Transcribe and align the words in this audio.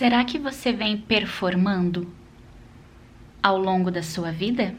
Será 0.00 0.24
que 0.24 0.38
você 0.38 0.72
vem 0.72 0.96
performando 0.96 2.10
ao 3.42 3.58
longo 3.58 3.90
da 3.90 4.02
sua 4.02 4.32
vida? 4.32 4.74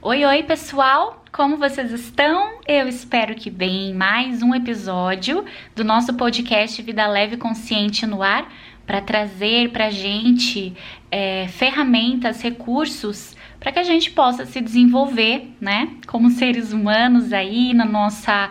Oi, 0.00 0.24
oi, 0.24 0.42
pessoal! 0.44 1.24
Como 1.32 1.56
vocês 1.56 1.90
estão? 1.90 2.60
Eu 2.68 2.86
espero 2.86 3.34
que 3.34 3.50
bem. 3.50 3.92
Mais 3.92 4.40
um 4.40 4.54
episódio 4.54 5.44
do 5.74 5.82
nosso 5.82 6.14
podcast 6.14 6.80
Vida 6.82 7.08
Leve 7.08 7.36
Consciente 7.36 8.06
no 8.06 8.22
ar 8.22 8.48
para 8.86 9.00
trazer 9.00 9.72
para 9.72 9.90
gente 9.90 10.72
é, 11.10 11.48
ferramentas, 11.48 12.40
recursos 12.40 13.35
para 13.58 13.72
que 13.72 13.78
a 13.78 13.82
gente 13.82 14.10
possa 14.10 14.44
se 14.44 14.60
desenvolver, 14.60 15.50
né, 15.60 15.88
como 16.06 16.30
seres 16.30 16.72
humanos 16.72 17.32
aí 17.32 17.72
na 17.74 17.84
nossa 17.84 18.50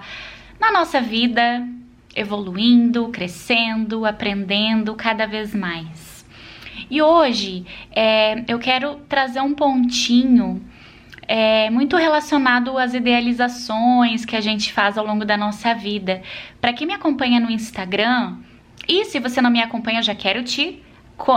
na 0.59 0.71
nossa 0.71 1.01
vida, 1.01 1.67
evoluindo, 2.15 3.09
crescendo, 3.09 4.05
aprendendo 4.05 4.95
cada 4.95 5.25
vez 5.25 5.53
mais. 5.53 6.25
E 6.89 7.01
hoje 7.01 7.65
é, 7.91 8.43
eu 8.47 8.57
quero 8.57 8.95
trazer 9.09 9.41
um 9.41 9.53
pontinho 9.53 10.61
é, 11.27 11.69
muito 11.69 11.97
relacionado 11.97 12.77
às 12.77 12.93
idealizações 12.93 14.25
que 14.25 14.35
a 14.35 14.41
gente 14.41 14.71
faz 14.71 14.97
ao 14.97 15.05
longo 15.05 15.25
da 15.25 15.35
nossa 15.35 15.73
vida. 15.73 16.21
Para 16.61 16.73
quem 16.73 16.87
me 16.87 16.93
acompanha 16.93 17.39
no 17.39 17.49
Instagram, 17.49 18.37
e 18.87 19.05
se 19.05 19.19
você 19.19 19.41
não 19.41 19.49
me 19.49 19.61
acompanha, 19.61 20.01
já 20.01 20.13
quero 20.13 20.43
te 20.43 20.81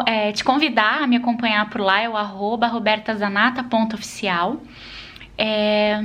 é, 0.07 0.33
te 0.33 0.43
convidar 0.45 1.03
a 1.03 1.07
me 1.07 1.17
acompanhar 1.17 1.69
por 1.71 1.81
lá, 1.81 2.01
é 2.01 2.09
o 2.09 2.17
arroba 2.17 2.67
robertazanata.oficial. 2.67 4.61
É, 5.37 6.03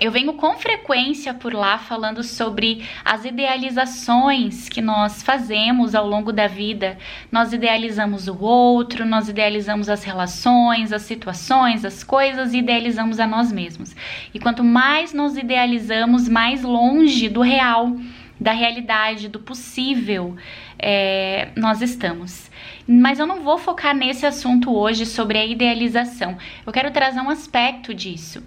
eu 0.00 0.12
venho 0.12 0.32
com 0.34 0.56
frequência 0.56 1.34
por 1.34 1.52
lá 1.52 1.76
falando 1.76 2.22
sobre 2.22 2.86
as 3.04 3.24
idealizações 3.24 4.68
que 4.68 4.80
nós 4.80 5.24
fazemos 5.24 5.92
ao 5.92 6.06
longo 6.06 6.32
da 6.32 6.46
vida. 6.46 6.96
Nós 7.32 7.52
idealizamos 7.52 8.28
o 8.28 8.38
outro, 8.40 9.04
nós 9.04 9.28
idealizamos 9.28 9.88
as 9.88 10.04
relações, 10.04 10.92
as 10.92 11.02
situações, 11.02 11.84
as 11.84 12.04
coisas 12.04 12.54
e 12.54 12.58
idealizamos 12.58 13.18
a 13.18 13.26
nós 13.26 13.50
mesmos. 13.50 13.94
E 14.32 14.38
quanto 14.38 14.62
mais 14.62 15.12
nós 15.12 15.36
idealizamos, 15.36 16.28
mais 16.28 16.62
longe 16.62 17.28
do 17.28 17.40
real, 17.40 17.96
da 18.40 18.52
realidade, 18.52 19.28
do 19.28 19.38
possível 19.38 20.36
é, 20.78 21.48
nós 21.56 21.82
estamos. 21.82 22.50
Mas 22.86 23.18
eu 23.18 23.26
não 23.26 23.42
vou 23.42 23.58
focar 23.58 23.94
nesse 23.94 24.24
assunto 24.24 24.74
hoje 24.74 25.04
sobre 25.04 25.38
a 25.38 25.44
idealização. 25.44 26.36
Eu 26.64 26.72
quero 26.72 26.90
trazer 26.90 27.20
um 27.20 27.30
aspecto 27.30 27.92
disso, 27.94 28.42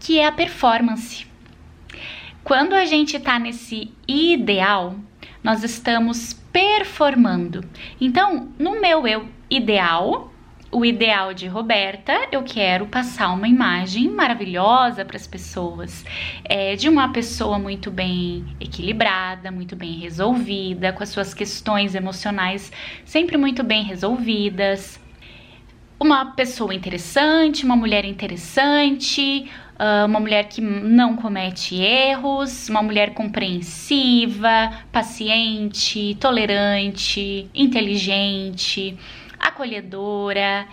que 0.00 0.18
é 0.18 0.26
a 0.26 0.32
performance. 0.32 1.26
Quando 2.42 2.74
a 2.74 2.84
gente 2.84 3.16
está 3.16 3.38
nesse 3.38 3.92
ideal, 4.06 4.96
nós 5.42 5.62
estamos 5.62 6.32
performando. 6.52 7.64
Então, 8.00 8.48
no 8.58 8.80
meu 8.80 9.06
eu 9.06 9.28
ideal, 9.48 10.31
o 10.72 10.86
ideal 10.86 11.34
de 11.34 11.46
Roberta, 11.46 12.28
eu 12.32 12.42
quero 12.42 12.86
passar 12.86 13.28
uma 13.28 13.46
imagem 13.46 14.08
maravilhosa 14.08 15.04
para 15.04 15.18
as 15.18 15.26
pessoas, 15.26 16.02
é, 16.42 16.74
de 16.74 16.88
uma 16.88 17.12
pessoa 17.12 17.58
muito 17.58 17.90
bem 17.90 18.42
equilibrada, 18.58 19.50
muito 19.50 19.76
bem 19.76 19.98
resolvida, 19.98 20.90
com 20.90 21.02
as 21.02 21.10
suas 21.10 21.34
questões 21.34 21.94
emocionais 21.94 22.72
sempre 23.04 23.36
muito 23.36 23.62
bem 23.62 23.84
resolvidas. 23.84 24.98
Uma 26.00 26.32
pessoa 26.32 26.74
interessante, 26.74 27.66
uma 27.66 27.76
mulher 27.76 28.06
interessante, 28.06 29.48
ah, 29.78 30.06
uma 30.06 30.18
mulher 30.18 30.48
que 30.48 30.60
não 30.60 31.16
comete 31.16 31.76
erros, 31.76 32.68
uma 32.70 32.82
mulher 32.82 33.12
compreensiva, 33.12 34.70
paciente, 34.90 36.16
tolerante, 36.18 37.48
inteligente 37.54 38.96
acolhedora. 39.42 40.66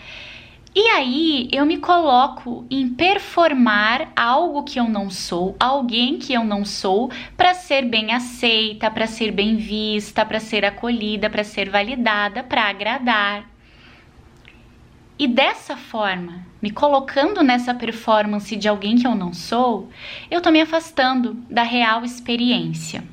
E 0.75 0.87
aí 0.91 1.49
eu 1.51 1.65
me 1.65 1.77
coloco 1.77 2.65
em 2.69 2.87
performar 2.89 4.11
algo 4.15 4.63
que 4.63 4.79
eu 4.79 4.87
não 4.87 5.09
sou, 5.09 5.55
alguém 5.59 6.19
que 6.19 6.31
eu 6.31 6.43
não 6.43 6.63
sou, 6.63 7.11
para 7.35 7.55
ser 7.55 7.85
bem 7.85 8.13
aceita, 8.13 8.91
para 8.91 9.07
ser 9.07 9.31
bem 9.31 9.55
vista, 9.55 10.23
para 10.23 10.39
ser 10.39 10.63
acolhida, 10.63 11.27
para 11.29 11.43
ser 11.43 11.69
validada, 11.69 12.43
para 12.43 12.69
agradar. 12.69 13.49
E 15.17 15.27
dessa 15.27 15.75
forma, 15.75 16.45
me 16.61 16.69
colocando 16.69 17.43
nessa 17.43 17.73
performance 17.73 18.55
de 18.55 18.69
alguém 18.69 18.95
que 18.95 19.07
eu 19.07 19.15
não 19.15 19.33
sou, 19.33 19.89
eu 20.29 20.39
tô 20.39 20.51
me 20.51 20.61
afastando 20.61 21.33
da 21.49 21.63
real 21.63 22.05
experiência. 22.05 23.03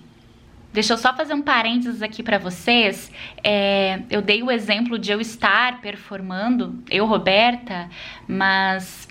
Deixa 0.76 0.92
eu 0.92 0.98
só 0.98 1.14
fazer 1.14 1.32
um 1.32 1.40
parênteses 1.40 2.02
aqui 2.02 2.22
para 2.22 2.36
vocês. 2.36 3.10
É, 3.42 4.00
eu 4.10 4.20
dei 4.20 4.42
o 4.42 4.50
exemplo 4.50 4.98
de 4.98 5.10
eu 5.10 5.22
estar 5.22 5.80
performando, 5.80 6.84
eu, 6.90 7.06
Roberta, 7.06 7.88
mas 8.28 9.08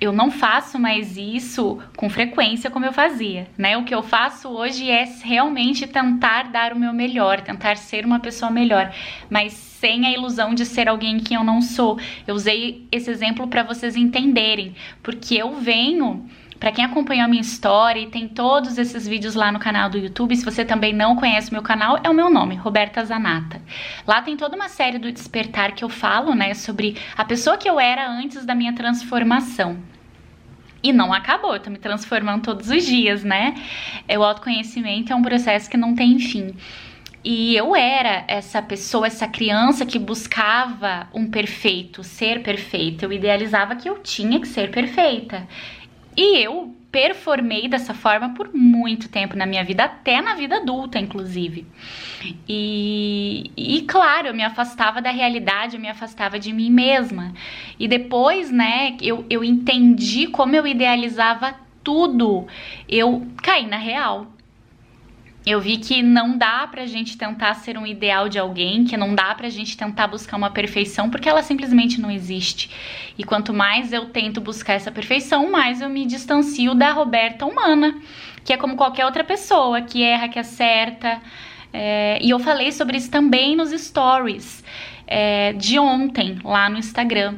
eu 0.00 0.10
não 0.10 0.30
faço 0.30 0.78
mais 0.78 1.18
isso 1.18 1.78
com 1.98 2.08
frequência 2.08 2.70
como 2.70 2.86
eu 2.86 2.94
fazia, 2.94 3.46
né? 3.58 3.76
O 3.76 3.84
que 3.84 3.94
eu 3.94 4.02
faço 4.02 4.48
hoje 4.48 4.90
é 4.90 5.04
realmente 5.22 5.86
tentar 5.86 6.44
dar 6.44 6.72
o 6.72 6.78
meu 6.78 6.94
melhor, 6.94 7.42
tentar 7.42 7.76
ser 7.76 8.06
uma 8.06 8.18
pessoa 8.18 8.50
melhor, 8.50 8.90
mas 9.28 9.52
sem 9.52 10.06
a 10.06 10.10
ilusão 10.10 10.54
de 10.54 10.64
ser 10.64 10.88
alguém 10.88 11.18
que 11.18 11.34
eu 11.34 11.44
não 11.44 11.60
sou. 11.60 12.00
Eu 12.26 12.34
usei 12.34 12.88
esse 12.90 13.10
exemplo 13.10 13.46
para 13.48 13.62
vocês 13.62 13.96
entenderem, 13.96 14.74
porque 15.02 15.34
eu 15.34 15.56
venho 15.56 16.26
para 16.58 16.72
quem 16.72 16.84
acompanhou 16.84 17.24
a 17.24 17.28
minha 17.28 17.40
história 17.40 18.00
e 18.00 18.06
tem 18.06 18.28
todos 18.28 18.78
esses 18.78 19.06
vídeos 19.06 19.34
lá 19.34 19.52
no 19.52 19.58
canal 19.58 19.90
do 19.90 19.98
YouTube, 19.98 20.36
se 20.36 20.44
você 20.44 20.64
também 20.64 20.92
não 20.92 21.16
conhece 21.16 21.52
meu 21.52 21.62
canal, 21.62 21.98
é 22.02 22.08
o 22.08 22.14
meu 22.14 22.30
nome, 22.30 22.56
Roberta 22.56 23.04
Zanata. 23.04 23.60
Lá 24.06 24.22
tem 24.22 24.36
toda 24.36 24.56
uma 24.56 24.68
série 24.68 24.98
do 24.98 25.12
despertar 25.12 25.72
que 25.72 25.84
eu 25.84 25.88
falo, 25.88 26.34
né, 26.34 26.54
sobre 26.54 26.96
a 27.16 27.24
pessoa 27.24 27.56
que 27.56 27.68
eu 27.68 27.78
era 27.78 28.08
antes 28.10 28.44
da 28.44 28.54
minha 28.54 28.72
transformação. 28.72 29.76
E 30.82 30.92
não 30.92 31.12
acabou, 31.12 31.54
eu 31.54 31.60
tô 31.60 31.70
me 31.70 31.78
transformando 31.78 32.42
todos 32.42 32.70
os 32.70 32.84
dias, 32.84 33.24
né? 33.24 33.54
O 34.08 34.22
autoconhecimento 34.22 35.12
é 35.12 35.16
um 35.16 35.22
processo 35.22 35.68
que 35.68 35.76
não 35.76 35.94
tem 35.94 36.18
fim. 36.18 36.54
E 37.24 37.56
eu 37.56 37.74
era 37.74 38.24
essa 38.28 38.62
pessoa, 38.62 39.08
essa 39.08 39.26
criança 39.26 39.84
que 39.84 39.98
buscava 39.98 41.08
um 41.12 41.28
perfeito, 41.28 42.04
ser 42.04 42.40
perfeita. 42.40 43.04
Eu 43.04 43.12
idealizava 43.12 43.74
que 43.74 43.88
eu 43.88 43.98
tinha 43.98 44.38
que 44.38 44.46
ser 44.46 44.70
perfeita. 44.70 45.44
E 46.16 46.38
eu 46.42 46.74
performei 46.90 47.68
dessa 47.68 47.92
forma 47.92 48.30
por 48.30 48.54
muito 48.54 49.08
tempo 49.08 49.36
na 49.36 49.44
minha 49.44 49.62
vida, 49.62 49.84
até 49.84 50.22
na 50.22 50.34
vida 50.34 50.56
adulta, 50.56 50.98
inclusive. 50.98 51.66
E, 52.48 53.50
e 53.56 53.82
claro, 53.82 54.28
eu 54.28 54.34
me 54.34 54.42
afastava 54.42 55.02
da 55.02 55.10
realidade, 55.10 55.76
eu 55.76 55.80
me 55.80 55.88
afastava 55.88 56.38
de 56.38 56.52
mim 56.54 56.70
mesma. 56.70 57.34
E 57.78 57.86
depois, 57.86 58.50
né, 58.50 58.96
eu, 59.02 59.26
eu 59.28 59.44
entendi 59.44 60.26
como 60.28 60.56
eu 60.56 60.66
idealizava 60.66 61.54
tudo, 61.84 62.46
eu 62.88 63.26
caí 63.42 63.66
na 63.66 63.76
real 63.76 64.28
eu 65.46 65.60
vi 65.60 65.76
que 65.76 66.02
não 66.02 66.36
dá 66.36 66.66
pra 66.66 66.86
gente 66.86 67.16
tentar 67.16 67.54
ser 67.54 67.78
um 67.78 67.86
ideal 67.86 68.28
de 68.28 68.36
alguém, 68.36 68.84
que 68.84 68.96
não 68.96 69.14
dá 69.14 69.32
pra 69.32 69.48
gente 69.48 69.76
tentar 69.76 70.08
buscar 70.08 70.36
uma 70.36 70.50
perfeição, 70.50 71.08
porque 71.08 71.28
ela 71.28 71.40
simplesmente 71.40 72.00
não 72.00 72.10
existe. 72.10 72.68
E 73.16 73.22
quanto 73.22 73.54
mais 73.54 73.92
eu 73.92 74.06
tento 74.06 74.40
buscar 74.40 74.72
essa 74.72 74.90
perfeição, 74.90 75.48
mais 75.48 75.80
eu 75.80 75.88
me 75.88 76.04
distancio 76.04 76.74
da 76.74 76.90
Roberta 76.90 77.46
humana, 77.46 77.96
que 78.44 78.52
é 78.52 78.56
como 78.56 78.74
qualquer 78.74 79.04
outra 79.04 79.22
pessoa, 79.22 79.80
que 79.82 80.02
erra, 80.02 80.28
que 80.28 80.38
acerta. 80.40 81.22
É, 81.72 82.18
e 82.20 82.30
eu 82.30 82.40
falei 82.40 82.72
sobre 82.72 82.96
isso 82.96 83.10
também 83.10 83.54
nos 83.54 83.70
stories 83.70 84.64
é, 85.06 85.52
de 85.52 85.78
ontem, 85.78 86.38
lá 86.42 86.68
no 86.68 86.76
Instagram. 86.76 87.36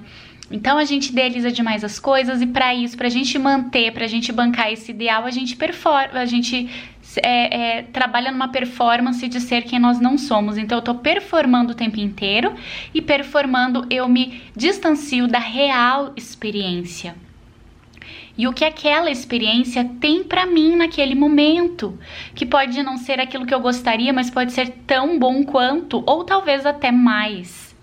Então 0.50 0.78
a 0.78 0.84
gente 0.84 1.10
idealiza 1.10 1.52
demais 1.52 1.84
as 1.84 1.98
coisas 1.98 2.40
e 2.40 2.46
para 2.46 2.74
isso, 2.74 2.96
para 2.96 3.06
a 3.06 3.10
gente 3.10 3.38
manter, 3.38 3.92
para 3.92 4.04
a 4.04 4.08
gente 4.08 4.32
bancar 4.32 4.72
esse 4.72 4.90
ideal, 4.90 5.24
a 5.24 5.30
gente 5.30 5.54
performa, 5.54 6.18
a 6.18 6.24
gente 6.24 6.70
é, 7.22 7.78
é, 7.78 7.82
trabalha 7.82 8.32
numa 8.32 8.48
performance 8.48 9.26
de 9.28 9.40
ser 9.40 9.62
quem 9.62 9.78
nós 9.78 10.00
não 10.00 10.16
somos. 10.16 10.56
Então 10.56 10.78
eu 10.78 10.82
tô 10.82 10.94
performando 10.94 11.72
o 11.72 11.76
tempo 11.76 12.00
inteiro 12.00 12.54
e 12.94 13.02
performando 13.02 13.86
eu 13.90 14.08
me 14.08 14.42
distancio 14.56 15.28
da 15.28 15.38
real 15.38 16.14
experiência. 16.16 17.14
E 18.36 18.46
o 18.46 18.52
que 18.52 18.64
aquela 18.64 19.10
experiência 19.10 19.84
tem 20.00 20.22
para 20.22 20.46
mim 20.46 20.76
naquele 20.76 21.14
momento, 21.14 21.98
que 22.36 22.46
pode 22.46 22.82
não 22.84 22.96
ser 22.96 23.18
aquilo 23.18 23.44
que 23.44 23.52
eu 23.52 23.60
gostaria, 23.60 24.12
mas 24.12 24.30
pode 24.30 24.52
ser 24.52 24.68
tão 24.86 25.18
bom 25.18 25.42
quanto, 25.42 26.04
ou 26.06 26.22
talvez 26.22 26.64
até 26.64 26.92
mais. 26.92 27.76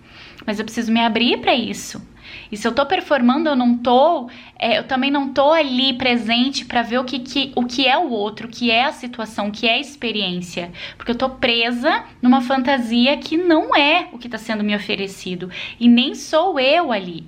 Mas 0.48 0.58
eu 0.58 0.64
preciso 0.64 0.94
me 0.94 1.02
abrir 1.02 1.42
para 1.42 1.54
isso. 1.54 2.02
E 2.52 2.58
se 2.58 2.68
eu 2.68 2.74
tô 2.74 2.86
performando, 2.86 3.50
eu 3.50 3.56
não 3.56 3.78
tô, 3.78 4.30
é, 4.58 4.80
eu 4.80 4.84
também 4.84 5.12
não 5.12 5.34
tô 5.34 5.52
ali 5.52 5.94
presente 5.94 6.66
para 6.66 6.82
ver 6.82 7.00
o 7.00 7.04
que, 7.04 7.20
que, 7.20 7.52
o 7.56 7.66
que 7.66 7.88
é 7.88 7.98
o 7.98 8.10
outro, 8.10 8.48
o 8.48 8.52
que 8.52 8.72
é 8.72 8.86
a 8.86 8.92
situação, 8.92 9.48
o 9.48 9.52
que 9.52 9.68
é 9.68 9.74
a 9.74 9.80
experiência. 9.80 10.72
Porque 10.98 11.12
eu 11.12 11.18
tô 11.18 11.30
presa 11.30 12.04
numa 12.22 12.42
fantasia 12.42 13.18
que 13.18 13.38
não 13.38 13.76
é 13.76 14.10
o 14.12 14.18
que 14.18 14.28
está 14.28 14.38
sendo 14.38 14.64
me 14.64 14.76
oferecido. 14.76 15.50
E 15.80 15.88
nem 15.88 16.16
sou 16.16 16.60
eu 16.60 16.92
ali. 16.92 17.26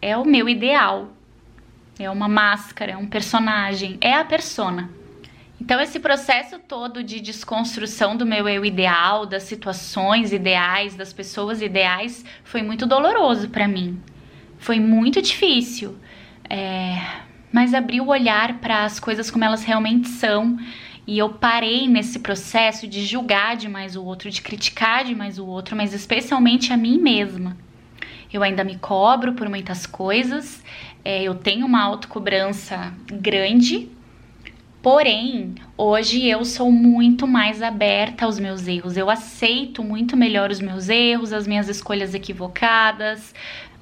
É 0.00 0.16
o 0.16 0.24
meu 0.24 0.48
ideal. 0.48 1.10
é 1.98 2.08
uma 2.08 2.28
máscara, 2.28 2.92
é 2.92 2.96
um 2.96 3.06
personagem, 3.06 3.98
é 4.00 4.14
a 4.14 4.24
persona. 4.24 4.99
Então, 5.60 5.78
esse 5.80 6.00
processo 6.00 6.58
todo 6.58 7.02
de 7.02 7.20
desconstrução 7.20 8.16
do 8.16 8.24
meu 8.24 8.48
eu 8.48 8.64
ideal, 8.64 9.26
das 9.26 9.42
situações 9.42 10.32
ideais, 10.32 10.94
das 10.94 11.12
pessoas 11.12 11.60
ideais, 11.60 12.24
foi 12.42 12.62
muito 12.62 12.86
doloroso 12.86 13.48
para 13.50 13.68
mim. 13.68 14.00
Foi 14.58 14.80
muito 14.80 15.20
difícil. 15.20 15.96
É... 16.48 16.96
Mas 17.52 17.74
abri 17.74 18.00
o 18.00 18.06
olhar 18.06 18.58
para 18.58 18.84
as 18.84 18.98
coisas 18.98 19.30
como 19.30 19.44
elas 19.44 19.62
realmente 19.62 20.08
são. 20.08 20.58
E 21.06 21.18
eu 21.18 21.28
parei 21.28 21.86
nesse 21.88 22.20
processo 22.20 22.86
de 22.86 23.04
julgar 23.04 23.56
demais 23.56 23.96
o 23.96 24.04
outro, 24.04 24.30
de 24.30 24.40
criticar 24.40 25.04
demais 25.04 25.38
o 25.38 25.46
outro, 25.46 25.76
mas 25.76 25.92
especialmente 25.92 26.72
a 26.72 26.76
mim 26.76 26.98
mesma. 26.98 27.56
Eu 28.32 28.42
ainda 28.42 28.62
me 28.62 28.76
cobro 28.78 29.32
por 29.32 29.48
muitas 29.48 29.86
coisas, 29.86 30.62
é, 31.04 31.22
eu 31.22 31.34
tenho 31.34 31.66
uma 31.66 31.82
autocobrança 31.82 32.94
grande, 33.08 33.88
Porém, 34.82 35.56
hoje 35.76 36.26
eu 36.26 36.42
sou 36.42 36.72
muito 36.72 37.26
mais 37.26 37.60
aberta 37.62 38.24
aos 38.24 38.38
meus 38.38 38.66
erros. 38.66 38.96
Eu 38.96 39.10
aceito 39.10 39.84
muito 39.84 40.16
melhor 40.16 40.50
os 40.50 40.58
meus 40.58 40.88
erros, 40.88 41.34
as 41.34 41.46
minhas 41.46 41.68
escolhas 41.68 42.14
equivocadas, 42.14 43.34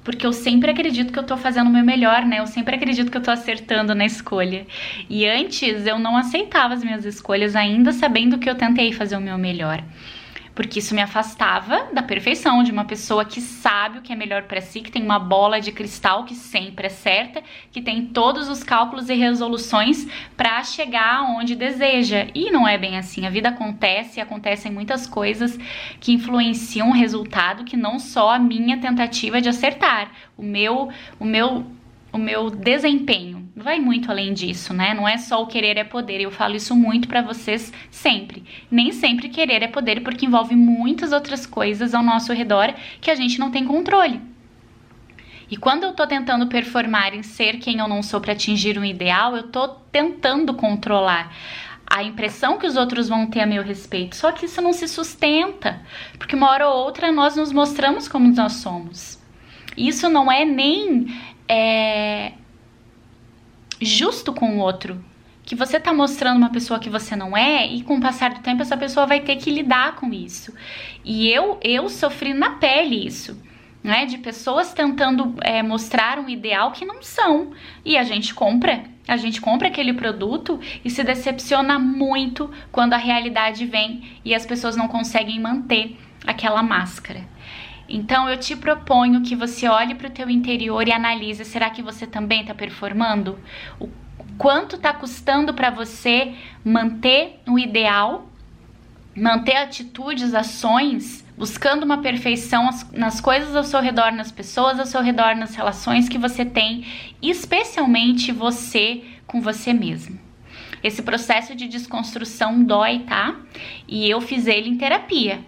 porque 0.03 0.25
eu 0.25 0.33
sempre 0.33 0.71
acredito 0.71 1.13
que 1.13 1.19
eu 1.19 1.23
tô 1.23 1.37
fazendo 1.37 1.67
o 1.67 1.73
meu 1.73 1.85
melhor, 1.85 2.25
né? 2.25 2.39
Eu 2.39 2.47
sempre 2.47 2.75
acredito 2.75 3.09
que 3.09 3.17
eu 3.17 3.23
tô 3.23 3.31
acertando 3.31 3.95
na 3.95 4.05
escolha. 4.05 4.67
E 5.09 5.25
antes 5.25 5.87
eu 5.87 5.97
não 5.97 6.17
aceitava 6.17 6.73
as 6.73 6.83
minhas 6.83 7.05
escolhas, 7.05 7.55
ainda 7.55 7.93
sabendo 7.93 8.37
que 8.37 8.49
eu 8.49 8.55
tentei 8.55 8.91
fazer 8.91 9.15
o 9.15 9.21
meu 9.21 9.37
melhor 9.37 9.81
porque 10.53 10.79
isso 10.79 10.93
me 10.93 11.01
afastava 11.01 11.87
da 11.93 12.01
perfeição 12.01 12.63
de 12.63 12.71
uma 12.71 12.85
pessoa 12.85 13.23
que 13.23 13.39
sabe 13.39 13.99
o 13.99 14.01
que 14.01 14.11
é 14.11 14.15
melhor 14.15 14.43
para 14.43 14.61
si, 14.61 14.81
que 14.81 14.91
tem 14.91 15.03
uma 15.03 15.19
bola 15.19 15.61
de 15.61 15.71
cristal 15.71 16.25
que 16.25 16.35
sempre 16.35 16.87
é 16.87 16.89
certa, 16.89 17.41
que 17.71 17.81
tem 17.81 18.05
todos 18.07 18.49
os 18.49 18.63
cálculos 18.63 19.09
e 19.09 19.13
resoluções 19.13 20.07
para 20.35 20.63
chegar 20.63 21.23
onde 21.23 21.55
deseja. 21.55 22.27
E 22.33 22.51
não 22.51 22.67
é 22.67 22.77
bem 22.77 22.97
assim. 22.97 23.25
A 23.25 23.29
vida 23.29 23.49
acontece, 23.49 24.19
acontecem 24.19 24.71
muitas 24.71 25.07
coisas 25.07 25.57
que 25.99 26.11
influenciam 26.11 26.89
o 26.89 26.93
resultado 26.93 27.63
que 27.63 27.77
não 27.77 27.99
só 27.99 28.31
a 28.31 28.39
minha 28.39 28.77
tentativa 28.79 29.39
de 29.39 29.49
acertar, 29.49 30.11
o 30.37 30.43
meu, 30.43 30.89
o 31.19 31.25
meu, 31.25 31.65
o 32.11 32.17
meu 32.17 32.49
desempenho 32.49 33.38
vai 33.59 33.79
muito 33.79 34.09
além 34.09 34.33
disso, 34.33 34.73
né? 34.73 34.93
Não 34.93 35.07
é 35.07 35.17
só 35.17 35.41
o 35.41 35.47
querer 35.47 35.77
é 35.77 35.83
poder. 35.83 36.21
Eu 36.21 36.31
falo 36.31 36.55
isso 36.55 36.75
muito 36.75 37.07
para 37.07 37.21
vocês 37.21 37.71
sempre. 37.91 38.43
Nem 38.71 38.91
sempre 38.91 39.29
querer 39.29 39.61
é 39.61 39.67
poder, 39.67 40.01
porque 40.01 40.25
envolve 40.25 40.55
muitas 40.55 41.11
outras 41.11 41.45
coisas 41.45 41.93
ao 41.93 42.01
nosso 42.01 42.33
redor 42.33 42.73
que 43.01 43.11
a 43.11 43.15
gente 43.15 43.39
não 43.39 43.51
tem 43.51 43.65
controle. 43.65 44.21
E 45.51 45.57
quando 45.57 45.83
eu 45.83 45.93
tô 45.93 46.05
tentando 46.05 46.47
performar 46.47 47.13
em 47.13 47.23
ser 47.23 47.57
quem 47.57 47.79
eu 47.79 47.87
não 47.87 48.03
sou 48.03 48.21
para 48.21 48.33
atingir 48.33 48.77
um 48.77 48.85
ideal, 48.85 49.35
eu 49.35 49.43
tô 49.43 49.67
tentando 49.67 50.53
controlar 50.53 51.35
a 51.89 52.03
impressão 52.03 52.59
que 52.59 52.67
os 52.67 52.75
outros 52.75 53.09
vão 53.09 53.25
ter 53.25 53.41
a 53.41 53.47
meu 53.47 53.63
respeito. 53.63 54.15
Só 54.15 54.31
que 54.31 54.45
isso 54.45 54.61
não 54.61 54.71
se 54.71 54.87
sustenta, 54.87 55.81
porque 56.19 56.35
uma 56.35 56.49
hora 56.51 56.69
ou 56.69 56.85
outra 56.85 57.11
nós 57.11 57.35
nos 57.35 57.51
mostramos 57.51 58.07
como 58.07 58.31
nós 58.33 58.53
somos. 58.53 59.19
Isso 59.75 60.07
não 60.07 60.31
é 60.31 60.45
nem 60.45 61.07
é, 61.47 62.33
justo 63.81 64.33
com 64.33 64.57
o 64.57 64.59
outro. 64.59 65.03
Que 65.43 65.55
você 65.55 65.79
tá 65.79 65.93
mostrando 65.93 66.37
uma 66.37 66.51
pessoa 66.51 66.79
que 66.79 66.89
você 66.89 67.15
não 67.15 67.35
é 67.35 67.65
e 67.65 67.81
com 67.81 67.97
o 67.97 68.01
passar 68.01 68.33
do 68.33 68.41
tempo 68.41 68.61
essa 68.61 68.77
pessoa 68.77 69.07
vai 69.07 69.21
ter 69.21 69.35
que 69.37 69.49
lidar 69.49 69.95
com 69.95 70.13
isso. 70.13 70.53
E 71.03 71.27
eu 71.27 71.59
eu 71.63 71.89
sofri 71.89 72.33
na 72.33 72.51
pele 72.51 73.05
isso. 73.05 73.41
Né, 73.81 74.05
de 74.05 74.17
pessoas 74.17 74.73
tentando 74.73 75.35
é, 75.41 75.63
mostrar 75.63 76.19
um 76.19 76.27
ideal 76.27 76.73
que 76.73 76.83
não 76.83 77.01
são 77.01 77.53
e 77.85 77.97
a 77.97 78.03
gente 78.03 78.33
compra, 78.33 78.83
a 79.07 79.15
gente 79.15 79.39
compra 79.39 79.69
aquele 79.69 79.93
produto 79.93 80.59
e 80.83 80.89
se 80.89 81.01
decepciona 81.01 81.79
muito 81.79 82.51
quando 82.73 82.91
a 82.91 82.97
realidade 82.97 83.65
vem 83.65 84.19
e 84.25 84.35
as 84.35 84.45
pessoas 84.45 84.75
não 84.75 84.89
conseguem 84.89 85.39
manter 85.39 85.97
aquela 86.27 86.61
máscara. 86.61 87.25
Então 87.89 88.29
eu 88.29 88.37
te 88.37 88.55
proponho 88.55 89.23
que 89.23 89.35
você 89.35 89.67
olhe 89.67 89.95
para 89.95 90.07
o 90.07 90.11
teu 90.11 90.29
interior 90.29 90.87
e 90.87 90.91
analise, 90.91 91.43
será 91.43 91.71
que 91.71 91.81
você 91.81 92.05
também 92.05 92.41
está 92.41 92.53
performando? 92.53 93.39
O 93.79 93.89
quanto 94.37 94.75
está 94.75 94.93
custando 94.93 95.53
para 95.55 95.71
você 95.71 96.35
manter 96.63 97.41
o 97.47 97.57
ideal, 97.57 98.29
manter 99.15 99.55
atitudes, 99.55 100.35
ações, 100.35 101.25
buscando 101.35 101.83
uma 101.83 101.97
perfeição 101.97 102.69
nas 102.93 103.19
coisas 103.19 103.55
ao 103.55 103.63
seu 103.63 103.81
redor, 103.81 104.11
nas 104.11 104.31
pessoas 104.31 104.79
ao 104.79 104.85
seu 104.85 105.01
redor, 105.01 105.35
nas 105.35 105.55
relações 105.55 106.07
que 106.07 106.17
você 106.17 106.45
tem, 106.45 106.85
especialmente 107.21 108.31
você 108.31 109.03
com 109.25 109.41
você 109.41 109.73
mesmo. 109.73 110.19
Esse 110.83 111.01
processo 111.01 111.55
de 111.55 111.67
desconstrução 111.67 112.63
dói, 112.63 112.99
tá? 112.99 113.35
E 113.87 114.07
eu 114.07 114.21
fiz 114.21 114.45
ele 114.45 114.69
em 114.69 114.77
terapia 114.77 115.43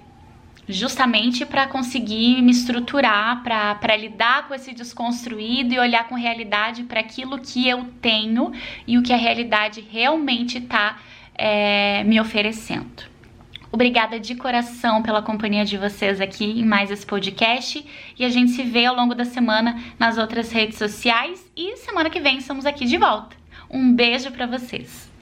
justamente 0.68 1.46
para 1.46 1.68
conseguir 1.68 2.42
me 2.42 2.52
estruturar, 2.52 3.44
para 3.44 3.96
lidar 3.96 4.48
com 4.48 4.54
esse 4.54 4.74
desconstruído 4.74 5.74
e 5.74 5.80
olhar 5.80 6.08
com 6.08 6.16
realidade 6.16 6.84
para 6.84 7.00
aquilo 7.00 7.40
que 7.40 7.68
eu 7.68 7.86
tenho 8.02 8.52
e 8.88 8.98
o 8.98 9.04
que 9.04 9.14
a 9.14 9.18
realidade 9.18 9.86
realmente 9.92 10.58
está 10.58 10.98
é, 11.36 12.04
me 12.04 12.20
oferecendo. 12.20 13.12
Obrigada 13.72 14.20
de 14.20 14.36
coração 14.36 15.02
pela 15.02 15.22
companhia 15.22 15.64
de 15.64 15.78
vocês 15.78 16.20
aqui 16.20 16.60
em 16.60 16.66
mais 16.66 16.92
esse 16.92 17.06
podcast 17.06 17.86
e 18.20 18.26
a 18.26 18.30
gente 18.30 18.52
se 18.52 18.64
vê 18.64 18.86
ao 18.86 18.96
longo 18.96 19.16
da 19.16 19.24
semana 19.24 19.82
nas 19.98 20.18
outras 20.18 20.52
redes 20.52 20.78
sociais 20.78 21.50
e 21.56 21.78
semana 21.78 22.10
que 22.10 22.20
vem 22.20 22.38
estamos 22.38 22.66
aqui 22.66 22.86
de 22.86 22.98
volta. 22.98 23.36
Um 23.70 23.94
beijo 23.94 24.30
para 24.32 24.46
vocês. 24.46 25.11